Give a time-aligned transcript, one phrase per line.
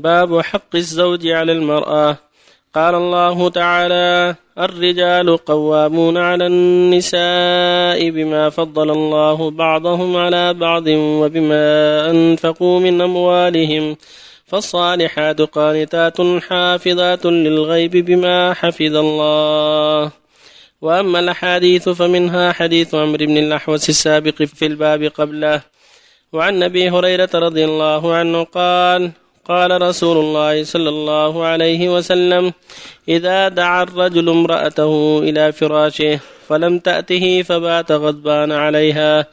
[0.00, 2.16] باب حق الزوج على المرأة.
[2.74, 11.66] قال الله تعالى الرجال قوامون على النساء بما فضل الله بعضهم على بعض وبما
[12.10, 13.96] أنفقوا من أموالهم.
[14.46, 20.10] فالصالحات قانتات حافظات للغيب بما حفظ الله.
[20.82, 25.62] وأما الأحاديث فمنها حديث عمرو بن الأحوس السابق في الباب قبله.
[26.32, 29.10] وعن أبي هريرة رضي الله عنه قال
[29.48, 32.52] قال رسول الله صلى الله عليه وسلم
[33.08, 39.26] إذا دعا الرجل امرأته إلى فراشه فلم تأته فبات غضبان عليها.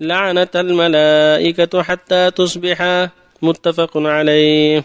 [0.00, 3.08] لعنت الملائكة حتى تصبح
[3.42, 4.84] متفق عليه.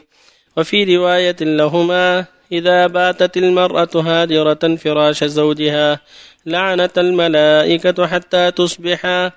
[0.57, 5.99] وفي رواية لهما إذا باتت المرأة هاجرة فراش زوجها
[6.45, 9.31] لعنت الملائكة حتى تصبح.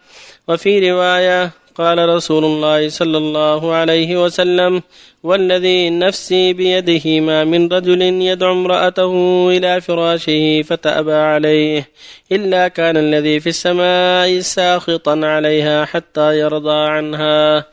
[0.48, 4.82] وفي رواية قال رسول الله صلى الله عليه وسلم
[5.22, 9.12] والذي نفسي بيده ما من رجل يدعو امرأته
[9.50, 11.90] إلى فراشه فتأبى عليه
[12.32, 17.66] إلا كان الذي في السماء ساخطا عليها حتى يرضى عنها.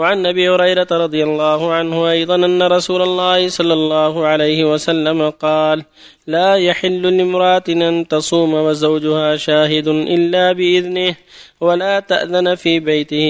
[0.00, 5.84] وعن أبي هريرة رضي الله عنه أيضا أن رسول الله صلى الله عليه وسلم قال
[6.26, 11.14] لا يحل لامرأة أن تصوم وزوجها شاهد إلا بإذنه
[11.60, 13.28] ولا تأذن في بيته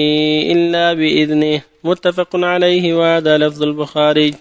[0.51, 1.61] إلا بإذنه.
[1.83, 4.33] متفق عليه وهذا لفظ البخاري.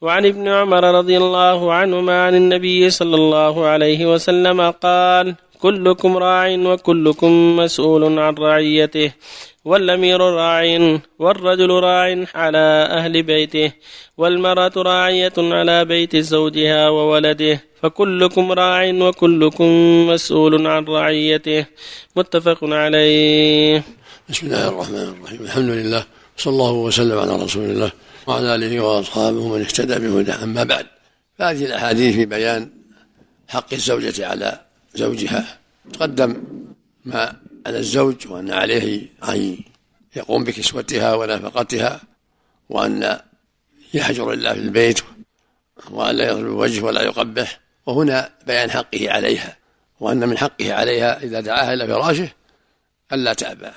[0.00, 6.56] وعن ابن عمر رضي الله عنهما عن النبي صلى الله عليه وسلم قال كلكم راع
[6.56, 9.12] وكلكم مسؤول عن رعيته.
[9.64, 10.62] والأمير راع
[11.18, 13.72] والرجل راع على أهل بيته
[14.16, 19.68] والمرأة راعية على بيت زوجها وولده فكلكم راع وكلكم
[20.08, 21.66] مسؤول عن رعيته.
[22.16, 23.84] متفق عليه.
[24.28, 25.40] بسم الله الرحمن الرحيم.
[25.40, 26.04] الحمد لله
[26.36, 27.92] صلى الله وسلم على رسول الله
[28.26, 30.44] وعلى آله وأصحابه من اهتدى بهداه.
[30.44, 30.86] أما بعد
[31.38, 32.70] فهذه الأحاديث في بيان
[33.48, 34.60] حق الزوجة على
[34.94, 35.58] زوجها.
[35.92, 36.36] تقدم
[37.04, 39.58] ما على الزوج وأن عليه أن
[40.16, 42.00] يقوم بكسوتها ونفقتها
[42.68, 43.18] وأن
[43.94, 45.00] يحجر الله في البيت
[45.90, 47.60] وأن لا يضرب وجهه ولا يقبح.
[47.86, 49.56] وهنا بيان حقه عليها
[50.00, 52.28] وأن من حقه عليها إذا دعاها إلى فراشه
[53.12, 53.70] ألا تأبى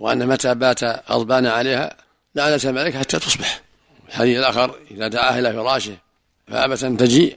[0.00, 1.96] وأن متى بات غضبان عليها
[2.34, 3.60] لعنة الملائكة حتى تصبح.
[4.08, 5.96] الحديث الآخر إذا دعاها إلى فراشه
[6.48, 7.36] فأبت أن تجيء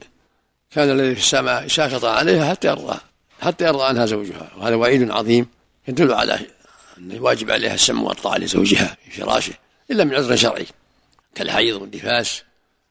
[0.70, 2.98] كان الذي في السماء ساخطا عليها حتى يرضى
[3.40, 4.50] حتى يرضى عنها زوجها.
[4.56, 5.46] وهذا وعيد عظيم
[5.88, 6.38] يدل على
[6.98, 9.52] أن الواجب عليها السم والطاعة لزوجها في فراشه
[9.90, 10.66] إلا من عذر شرعي
[11.34, 12.42] كالحيض والنفاس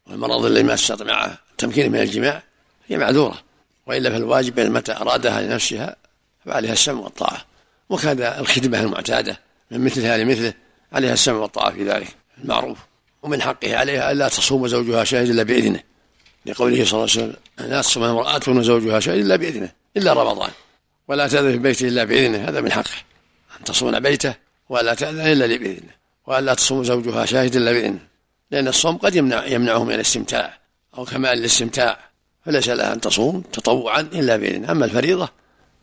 [0.07, 2.43] والمرض الذي ما استطاع التمكين من الجماع
[2.87, 3.41] هي معذورة.
[3.87, 5.95] وإلا فالواجب متى أرادها لنفسها
[6.45, 7.45] فعليها السم والطاعة
[7.89, 9.39] وكذا الخدمة المعتادة
[9.71, 10.53] من مثلها لمثله
[10.93, 12.77] عليها السم والطاعة في ذلك المعروف.
[13.23, 15.83] ومن حقه عليها ألا تصوم زوجها شاهد إلا بإذنه.
[16.45, 20.49] لقوله صلى الله عليه وسلم لا تصوم امرأة وزوجها شاهد إلا بإذنه إلا رمضان.
[21.11, 22.49] ولا تأذن في بيته إلا بإذنه.
[22.49, 22.91] هذا من حقه.
[23.59, 24.35] أن تصون بيته
[24.69, 25.91] ولا تأذن إلا بإذنه
[26.27, 27.99] وألا تصوم زوجها شاهد إلا بإذنه.
[28.51, 30.57] لأن الصوم قد يمنع يمنعه من الاستمتاع.
[30.97, 31.99] أو كمال الاستمتاع
[32.45, 34.71] فليس لها أن تصوم تطوعا إلا بإذنه.
[34.71, 35.29] أما الفريضة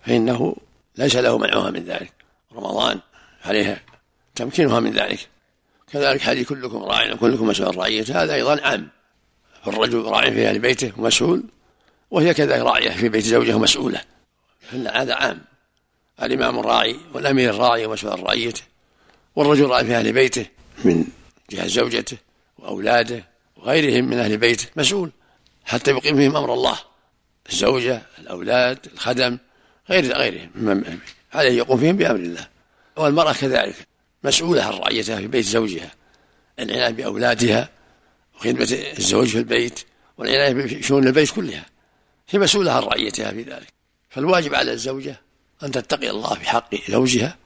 [0.06, 0.56] فإنه
[0.97, 2.12] ليس له منعها من ذلك.
[2.53, 3.00] رمضان
[3.45, 3.81] عليها
[4.34, 5.28] تمكينها من ذلك.
[5.93, 8.22] كذلك حديث كلكم راع وكلكم مسؤول رعيته.
[8.22, 8.89] هذا أيضا عام.
[9.65, 11.43] فالرجل راع في أهل بيته ومسؤول
[12.10, 14.18] وهي كذلك راعية في بيت زوجها مسؤولة.
[14.73, 15.41] هذا عام.
[16.23, 18.62] الإمام الراعي والأمير الراعي ومسؤول رعيته
[19.37, 20.47] والرجل راعي في أهل بيته
[20.84, 21.05] من
[21.51, 22.17] جهة زوجته
[22.59, 23.25] وأولاده
[23.57, 25.11] وغيرهم من أهل بيته مسؤول
[25.65, 26.78] حتى يقيم فيهم أمر الله.
[27.51, 29.39] الزوجة الأولاد الخدم
[29.91, 30.84] غير غيرهم.
[31.33, 32.49] عليه يقوم فيهم بأمر الله.
[32.97, 33.77] والمرأة كذلك
[34.25, 35.91] مسؤولة عن رعيتها في بيت زوجها.
[36.59, 37.69] العناية بأولادها
[38.37, 38.69] وخدمة
[38.99, 39.81] الزوج في البيت
[40.19, 41.67] والعناية بشؤون البيت كلها.
[42.28, 43.78] هي مسؤولة عن رعيتها في ذلك.
[44.09, 45.21] فالواجب على الزوجة
[45.63, 47.37] أن تتقي الله في حق زوجها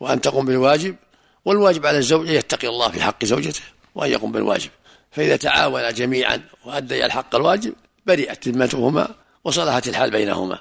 [0.00, 0.96] وأن تقوم بالواجب
[1.44, 3.62] والواجب على الزوج أن يتقي الله في حق زوجته
[3.94, 4.70] وأن يقوم بالواجب.
[5.10, 7.74] فإذا تعاونا جميعا وأديا الحق الواجب
[8.06, 9.08] برئت ذمتهما
[9.44, 10.58] وصلحت الحال بينهما.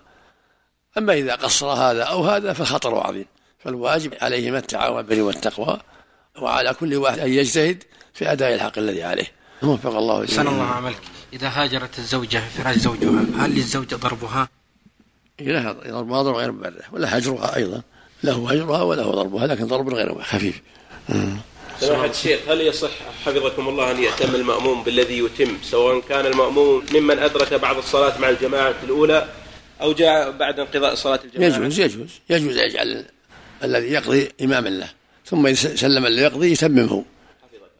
[0.98, 3.25] أما إذا قصر هذا أو هذا فخطر عظيم.
[3.59, 5.80] فالواجب عليهما التعاون بالبر والتقوى
[6.42, 7.83] وعلى كل واحد أن يجتهد
[8.13, 9.31] في أداء الحق الذي عليه.
[9.63, 11.01] وفق الله سن الله عملك.
[11.33, 14.50] إذا هاجرت الزوجة فراش زوجها هل للزوج ضربها؟
[15.47, 17.81] لها ضربها ضرب غير مبرح ولا هجرها أيضا
[18.23, 20.61] له هجرها وله ضربها لكن ضرب غير خفيف.
[21.79, 22.89] سماحة الشيخ هل يصح
[23.25, 28.29] حفظكم الله أن يأتم المأموم بالذي يتم؟ سواء كان المأموم ممن أدرك بعض الصلاة مع
[28.29, 29.27] الجماعة الأولى
[29.81, 31.49] أو جاء بعد انقضاء صلاة الجماعة.
[31.49, 33.05] يجوز يجوز يجوز يجعل
[33.63, 34.89] الذي يقضي إماما له
[35.25, 37.03] ثم سلم اللي يقضي يتممه.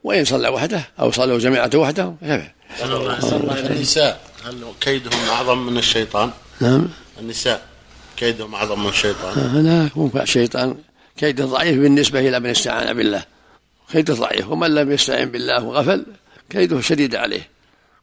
[0.04, 2.50] وإن صلى وحده أو صلوا جماعة وحده كفى
[3.70, 6.90] النساء هل كيدهم أعظم من الشيطان؟ نعم.
[7.22, 7.68] النساء
[8.18, 9.38] كيدهم أعظم من الشيطان.
[9.38, 10.76] هناك ممكن الشيطان
[11.18, 13.24] كيد ضعيف بالنسبة إلى من استعان بالله.
[13.92, 16.06] كيده ضعيف ومن لم يستعن بالله وغفل
[16.50, 17.50] كيده شديد عليه.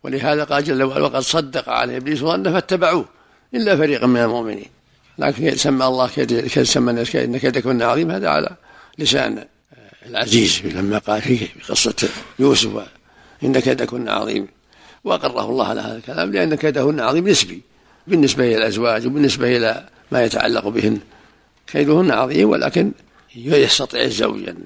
[0.03, 3.09] ولهذا قال جل وعلا وقد صدق عليه إبليس ظنه فاتبعوه
[3.55, 4.70] إلا فريقا من المؤمنين.
[5.19, 8.50] لكن سمى الله كيد سمى الناس إن كيد كنا عظيم هذا على
[8.99, 9.44] لسان
[10.06, 12.71] العزيز لما قال في قصة يوسف
[13.44, 14.49] إن كيد كنا عظيم.
[15.05, 17.62] وأقره الله على هذا الكلام لأن كيدهن عظيم نسبي.
[18.08, 20.99] بالنسبة إلى الأزواج وبالنسبة إلى ما يتعلق بهن.
[21.66, 22.93] كيدهن عظيم ولكن
[23.37, 24.56] يستطيع الزوج ان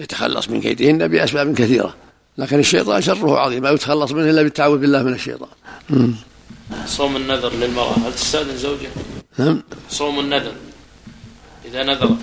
[0.00, 1.94] يتخلص من كيدهن بأسباب كثيرة.
[2.38, 5.48] لكن الشيطان شره عظيم ما يتخلص منه إلا بالتعوذ بالله من الشيطان.
[6.86, 8.90] صوم النذر للمرأة هل تستأذن زوجها؟
[9.38, 9.62] نعم.
[9.90, 10.52] صوم النذر
[11.64, 12.18] إذا نذرت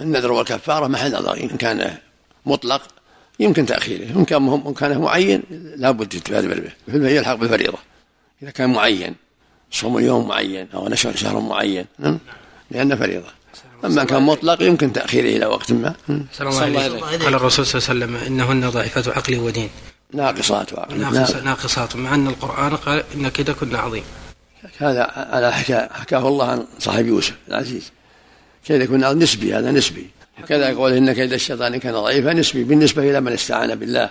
[0.00, 1.96] النذر والكفارة محل نظر إن كان
[2.46, 2.82] مطلق
[3.40, 5.42] يمكن تأخيره إن كان إن كان معين
[5.76, 7.10] لابد تبادر به.
[7.10, 7.78] يلحق بالفريضة.
[8.42, 9.14] إذا كان معين
[9.70, 12.18] صوم يوم معين أو نشر شهر معين نعم
[12.70, 13.28] لأنه فريضة.
[13.84, 15.94] أما كان مطلق يمكن تأخيره إلى وقت ما
[16.32, 19.70] صلى الله عليه قال الرسول صلى الله عليه وسلم إنهن ضعيفة عقل ودين.
[20.12, 24.04] ناقصات ناقص ناقصات مع أن القرآن قال إن كيدكن عظيم.
[24.78, 25.02] هذا
[25.32, 27.90] على حكى حكاه الله عن صاحب يوسف العزيز.
[28.66, 30.10] كيدكن نسبي هذا نسبي.
[30.48, 32.64] كذا يقول إن كيد الشيطان كان ضعيفا نسبي.
[32.64, 34.10] بالنسبة إلى من استعان بالله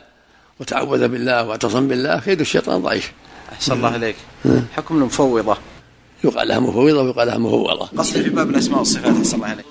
[0.60, 3.12] وتعوذ بالله واعتصم بالله كيد الشيطان ضعيف.
[3.54, 4.16] أحسن الله إليك.
[4.76, 5.58] حكم المفوضة.
[6.24, 9.66] يقال لها مفوضة ويقال لها مفوضة قصدي في باب الأسماء والصفات أحسن الله عليك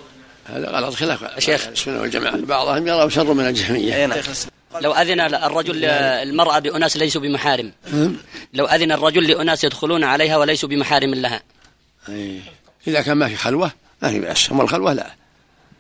[0.47, 2.37] هذا غلط خلاف شيخ السنة والجماعة.
[2.37, 4.07] بعضهم يرى شر من الجهمية.
[4.07, 4.19] نعم.
[4.81, 7.73] لو أذن الرجل المرأة بأناس ليسوا بمحارم.
[8.55, 11.43] لو أذن الرجل لأناس يدخلون عليها وليسوا بمحارم لها.
[12.09, 12.41] أي.
[12.87, 14.51] إذا كان ما في خلوة ما في بأس.
[14.51, 15.11] أما الخلوة لا.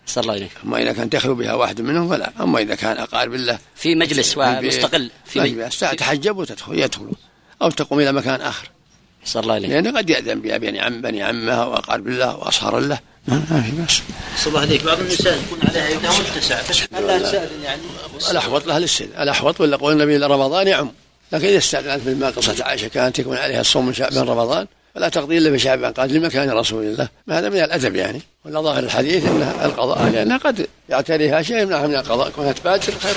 [0.06, 2.32] صلى الله عليه أما إذا كان تخلو بها واحد منهم فلا.
[2.40, 5.10] أما إذا كان أقارب الله في مجلس ومستقل.
[5.24, 5.78] في ما في بأس.
[5.78, 7.12] تحجب وتدخل يدخل
[7.62, 8.70] أو تقوم إلى مكان آخر.
[9.24, 9.68] صلى الله عليه.
[9.68, 12.98] لأنه قد يأذن بها بني عم بني عمها وأقارب الله وأصهر له
[13.28, 14.02] ما في بأس.
[14.36, 14.84] صلى الله عليك.
[14.84, 17.82] بعض النساء يكون عليها يدها متسعة لها يعني؟
[18.30, 20.92] الأحوط لها للسن الأحوط ولا قول النبي رمضان يعم.
[21.32, 25.08] لكن إذا استأذنت مثل ما قصة عائشة كانت يكون عليها الصوم من شعبان رمضان فلا
[25.08, 27.08] تقضي إلا بشعبان قال لمكان رسول الله.
[27.30, 28.22] هذا من الأدب يعني.
[28.44, 32.30] ولا ظاهر الحديث أنها القضاء لأنها قد يعتريها شيء يمنعها من القضاء.
[32.30, 33.14] كونها تبادر خير